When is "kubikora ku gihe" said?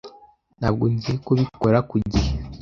1.25-2.31